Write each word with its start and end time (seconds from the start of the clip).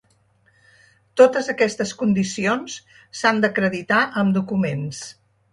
Totes 1.21 1.49
aquestes 1.53 1.93
condicions 2.01 2.79
s’han 3.21 3.45
d’acreditar 3.45 4.03
amb 4.23 4.37
documents. 4.41 5.07